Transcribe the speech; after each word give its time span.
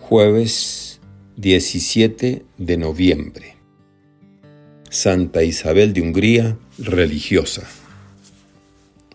Jueves 0.00 1.00
17 1.36 2.44
de 2.56 2.76
noviembre. 2.78 3.56
Santa 4.88 5.42
Isabel 5.42 5.92
de 5.92 6.00
Hungría, 6.00 6.56
religiosa. 6.78 7.68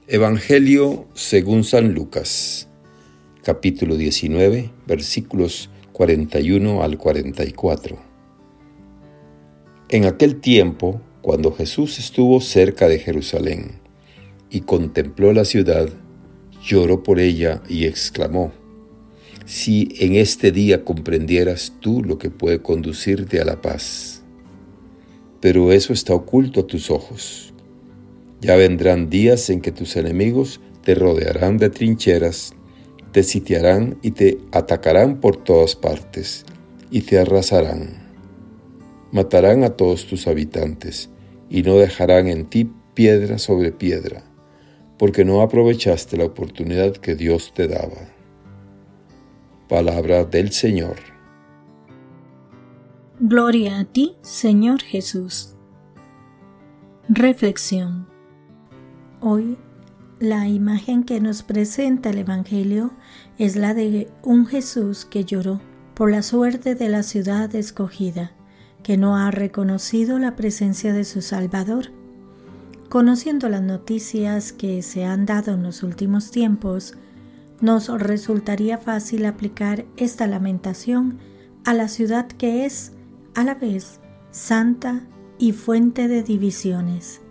Evangelio 0.08 1.08
según 1.16 1.64
San 1.64 1.96
Lucas, 1.96 2.68
capítulo 3.44 3.96
19, 3.96 4.70
versículos 4.86 5.72
41 5.94 6.84
al 6.84 7.00
44. 7.00 7.98
En 9.90 10.06
aquel 10.06 10.42
tiempo, 10.42 11.02
cuando 11.22 11.52
Jesús 11.54 11.98
estuvo 11.98 12.40
cerca 12.40 12.88
de 12.88 13.00
Jerusalén 13.00 13.80
y 14.52 14.62
contempló 14.62 15.34
la 15.34 15.46
ciudad, 15.46 15.90
lloró 16.62 17.02
por 17.02 17.20
ella 17.20 17.64
y 17.68 17.86
exclamó, 17.86 18.52
si 19.46 19.90
en 20.00 20.16
este 20.16 20.52
día 20.52 20.86
comprendieras 20.86 21.74
tú 21.80 22.04
lo 22.04 22.18
que 22.18 22.30
puede 22.30 22.62
conducirte 22.62 23.42
a 23.42 23.46
la 23.46 23.62
paz. 23.62 24.24
Pero 25.42 25.72
eso 25.72 25.92
está 25.92 26.14
oculto 26.14 26.62
a 26.62 26.68
tus 26.68 26.90
ojos. 26.90 27.54
Ya 28.40 28.56
vendrán 28.56 29.10
días 29.10 29.50
en 29.50 29.62
que 29.62 29.72
tus 29.72 29.96
enemigos 29.96 30.62
te 30.84 30.96
rodearán 30.96 31.58
de 31.58 31.70
trincheras, 31.70 32.54
te 33.12 33.24
sitiarán 33.24 33.98
y 34.02 34.12
te 34.12 34.40
atacarán 34.52 35.20
por 35.20 35.38
todas 35.38 35.76
partes, 35.76 36.46
y 36.90 37.02
te 37.02 37.20
arrasarán. 37.20 38.04
Matarán 39.12 39.64
a 39.64 39.72
todos 39.72 40.08
tus 40.08 40.28
habitantes, 40.28 41.10
y 41.50 41.62
no 41.62 41.76
dejarán 41.78 42.28
en 42.28 42.46
ti 42.46 42.70
piedra 42.94 43.38
sobre 43.38 43.72
piedra, 43.72 44.24
porque 44.98 45.26
no 45.26 45.42
aprovechaste 45.42 46.18
la 46.18 46.26
oportunidad 46.26 46.94
que 46.94 47.16
Dios 47.16 47.54
te 47.54 47.68
daba. 47.68 48.13
Palabra 49.70 50.26
del 50.26 50.52
Señor. 50.52 50.98
Gloria 53.22 53.80
a 53.80 53.86
ti, 53.86 54.18
Señor 54.22 54.82
Jesús. 54.82 55.56
Reflexión. 57.08 58.06
Hoy 59.22 59.58
la 60.20 60.50
imagen 60.50 61.06
que 61.06 61.22
nos 61.22 61.44
presenta 61.44 62.10
el 62.10 62.18
Evangelio 62.18 62.92
es 63.38 63.56
la 63.56 63.74
de 63.74 64.10
un 64.22 64.46
Jesús 64.48 65.06
que 65.06 65.24
lloró 65.24 65.62
por 65.94 66.12
la 66.12 66.24
suerte 66.24 66.76
de 66.76 66.90
la 66.90 67.02
ciudad 67.02 67.56
escogida, 67.56 68.34
que 68.84 68.98
no 68.98 69.16
ha 69.16 69.32
reconocido 69.32 70.20
la 70.20 70.36
presencia 70.36 70.92
de 70.92 71.06
su 71.06 71.22
Salvador. 71.22 71.92
Conociendo 72.90 73.48
las 73.48 73.62
noticias 73.62 74.52
que 74.52 74.82
se 74.82 75.06
han 75.06 75.26
dado 75.26 75.54
en 75.54 75.64
los 75.64 75.84
últimos 75.84 76.32
tiempos, 76.32 76.96
nos 77.64 77.88
resultaría 77.88 78.78
fácil 78.78 79.26
aplicar 79.26 79.86
esta 79.96 80.28
lamentación 80.28 81.20
a 81.64 81.74
la 81.74 81.88
ciudad 81.88 82.28
que 82.28 82.66
es, 82.66 82.92
a 83.36 83.46
la 83.46 83.56
vez, 83.56 84.02
santa 84.32 85.08
y 85.40 85.54
fuente 85.54 86.10
de 86.10 86.24
divisiones. 86.24 87.22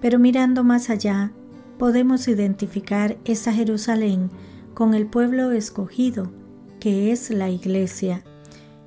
Pero 0.00 0.20
mirando 0.20 0.62
más 0.62 0.90
allá, 0.90 1.32
podemos 1.76 2.28
identificar 2.28 3.18
esa 3.24 3.52
Jerusalén 3.52 4.30
con 4.74 4.94
el 4.94 5.06
pueblo 5.06 5.50
escogido, 5.50 6.30
que 6.78 7.10
es 7.10 7.30
la 7.30 7.50
Iglesia, 7.50 8.22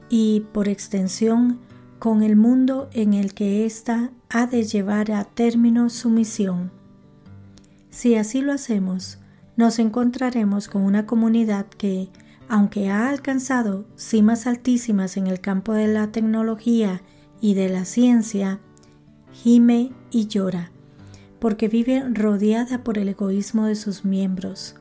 y 0.08 0.46
por 0.54 0.70
extensión 0.70 1.60
con 2.00 2.24
el 2.24 2.38
mundo 2.38 2.90
en 2.94 3.14
el 3.14 3.34
que 3.34 3.66
ésta 3.66 4.12
ha 4.30 4.48
de 4.48 4.64
llevar 4.64 5.12
a 5.12 5.26
término 5.26 5.90
su 5.90 6.10
misión. 6.10 6.72
Si 7.90 8.16
así 8.16 8.40
lo 8.40 8.54
hacemos, 8.54 9.20
nos 9.58 9.80
encontraremos 9.80 10.70
con 10.70 10.84
una 10.84 11.06
comunidad 11.06 11.66
que, 11.66 12.10
aunque 12.48 12.90
ha 12.90 13.10
alcanzado 13.10 13.86
cimas 13.98 14.48
altísimas 14.48 15.18
en 15.18 15.28
el 15.28 15.42
campo 15.42 15.74
de 15.74 15.88
la 15.88 16.12
tecnología 16.12 17.02
y 17.42 17.56
de 17.56 17.68
la 17.68 17.84
ciencia, 17.84 18.60
gime 19.34 19.92
y 20.12 20.28
llora, 20.28 20.72
porque 21.40 21.68
vive 21.68 22.04
rodeada 22.10 22.84
por 22.84 23.00
el 23.00 23.10
egoísmo 23.10 23.66
de 23.66 23.76
sus 23.76 24.06
miembros, 24.06 24.76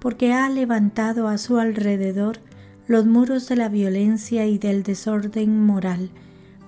porque 0.00 0.32
ha 0.32 0.48
levantado 0.48 1.28
a 1.28 1.38
su 1.38 1.58
alrededor 1.58 2.38
los 2.86 3.06
muros 3.06 3.46
de 3.48 3.56
la 3.56 3.68
violencia 3.68 4.46
y 4.46 4.58
del 4.58 4.82
desorden 4.82 5.64
moral, 5.64 6.10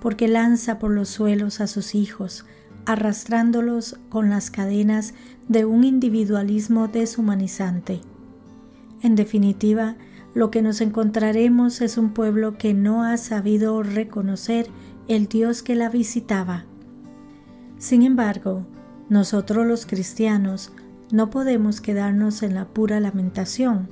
porque 0.01 0.29
lanza 0.29 0.79
por 0.79 0.91
los 0.91 1.09
suelos 1.09 1.61
a 1.61 1.67
sus 1.67 1.95
hijos, 1.95 2.45
arrastrándolos 2.87 3.99
con 4.09 4.31
las 4.31 4.51
cadenas 4.51 5.15
de 5.49 5.65
un 5.65 5.85
individualismo 5.85 6.89
deshumanizante. 6.89 8.01
En 9.03 9.15
definitiva, 9.17 9.97
lo 10.35 10.51
que 10.51 10.63
nos 10.63 10.81
encontraremos 10.81 11.81
es 11.81 11.99
un 11.99 12.11
pueblo 12.11 12.59
que 12.59 12.75
no 12.75 13.03
ha 13.03 13.17
sabido 13.17 13.83
reconocer 13.83 14.69
el 15.09 15.29
Dios 15.29 15.63
que 15.63 15.75
la 15.75 15.89
visitaba. 15.89 16.65
Sin 17.79 18.03
embargo, 18.03 18.67
nosotros 19.09 19.67
los 19.67 19.87
cristianos 19.87 20.73
no 21.11 21.31
podemos 21.31 21.81
quedarnos 21.81 22.43
en 22.43 22.55
la 22.55 22.67
pura 22.67 22.99
lamentación, 23.01 23.89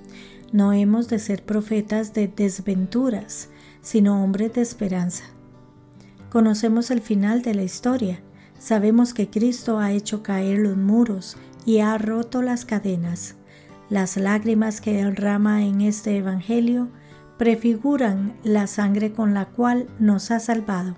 no 0.53 0.73
hemos 0.73 1.09
de 1.09 1.19
ser 1.19 1.45
profetas 1.45 2.15
de 2.15 2.29
desventuras, 2.29 3.49
sino 3.81 4.23
hombres 4.23 4.55
de 4.55 4.63
esperanza. 4.63 5.25
Conocemos 6.31 6.91
el 6.91 7.01
final 7.01 7.43
de 7.43 7.55
la 7.55 7.63
historia, 7.63 8.21
Sabemos 8.65 9.13
que 9.13 9.29
Cristo 9.29 9.79
ha 9.79 9.93
hecho 9.93 10.23
caer 10.23 10.61
los 10.61 10.75
muros 10.75 11.37
y 11.67 11.81
ha 11.81 11.99
roto 11.99 12.41
las 12.41 12.65
cadenas. 12.65 13.35
Las 13.91 14.17
lágrimas 14.17 14.81
que 14.81 14.95
derrama 14.95 15.67
en 15.67 15.83
este 15.83 16.17
Evangelio 16.17 16.89
prefiguran 17.37 18.33
la 18.43 18.67
sangre 18.67 19.13
con 19.13 19.35
la 19.35 19.51
cual 19.51 19.87
nos 19.99 20.31
ha 20.31 20.41
salvado. 20.41 20.97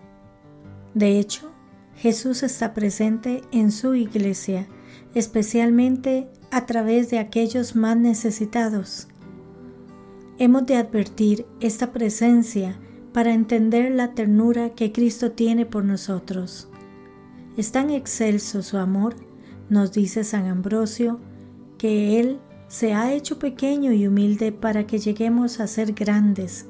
De 0.95 1.19
hecho, 1.19 1.51
Jesús 1.97 2.45
está 2.45 2.73
presente 2.73 3.43
en 3.51 3.73
su 3.73 3.97
iglesia, 3.97 4.69
especialmente 5.13 6.31
a 6.53 6.67
través 6.67 7.11
de 7.11 7.19
aquellos 7.19 7.75
más 7.75 7.97
necesitados. 7.97 9.09
Hemos 10.39 10.67
de 10.67 10.77
advertir 10.77 11.47
esta 11.59 11.91
presencia 11.91 12.79
para 13.13 13.35
entender 13.35 13.91
la 13.91 14.15
ternura 14.15 14.71
que 14.71 14.93
Cristo 14.93 15.33
tiene 15.33 15.67
por 15.67 15.85
nosotros. 15.85 16.69
Es 17.57 17.73
tan 17.73 17.91
excelso 17.91 18.63
su 18.63 18.77
amor, 18.77 19.17
nos 19.71 19.93
dice 19.93 20.25
San 20.25 20.47
Ambrosio, 20.47 21.21
que 21.79 22.21
Él 22.21 22.39
se 22.69 22.93
ha 22.93 23.13
hecho 23.13 23.39
pequeño 23.39 23.93
y 23.93 24.07
humilde 24.07 24.53
para 24.53 24.87
que 24.87 24.99
lleguemos 24.99 25.61
a 25.61 25.67
ser 25.67 25.93
grandes. 25.93 26.67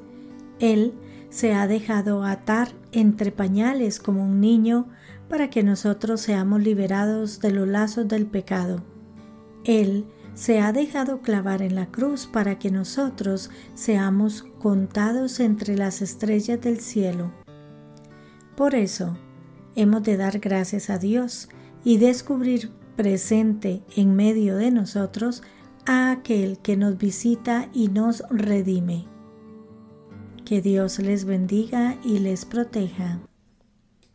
Él 0.60 0.94
se 1.28 1.54
ha 1.54 1.66
dejado 1.66 2.22
atar 2.22 2.68
entre 2.92 3.32
pañales 3.32 3.98
como 3.98 4.24
un 4.24 4.40
niño 4.40 4.88
para 5.28 5.50
que 5.50 5.62
nosotros 5.62 6.20
seamos 6.20 6.62
liberados 6.62 7.40
de 7.40 7.50
los 7.50 7.66
lazos 7.66 8.06
del 8.06 8.26
pecado. 8.26 8.82
Él 9.64 10.06
se 10.34 10.60
ha 10.60 10.72
dejado 10.72 11.20
clavar 11.20 11.62
en 11.62 11.74
la 11.74 11.86
cruz 11.86 12.26
para 12.26 12.58
que 12.58 12.70
nosotros 12.70 13.50
seamos 13.74 14.44
contados 14.60 15.40
entre 15.40 15.76
las 15.76 16.02
estrellas 16.02 16.60
del 16.60 16.78
cielo. 16.78 17.32
Por 18.54 18.74
eso, 18.74 19.16
hemos 19.76 20.02
de 20.02 20.16
dar 20.16 20.40
gracias 20.40 20.90
a 20.90 20.98
Dios 20.98 21.48
y 21.84 21.98
descubrir 21.98 22.72
presente 22.96 23.82
en 23.94 24.16
medio 24.16 24.56
de 24.56 24.70
nosotros 24.70 25.42
a 25.84 26.10
aquel 26.10 26.58
que 26.58 26.76
nos 26.76 26.98
visita 26.98 27.68
y 27.72 27.88
nos 27.88 28.24
redime. 28.30 29.06
Que 30.44 30.60
Dios 30.60 30.98
les 30.98 31.24
bendiga 31.24 31.98
y 32.04 32.18
les 32.18 32.44
proteja. 32.44 33.20